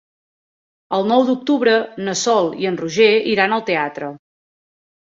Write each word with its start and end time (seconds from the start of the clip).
El 0.97 1.05
nou 1.11 1.25
d'octubre 1.27 1.75
na 2.09 2.17
Sol 2.25 2.51
i 2.65 2.71
en 2.73 2.81
Roger 2.83 3.13
iran 3.37 3.57
al 3.61 3.69
teatre. 3.71 4.15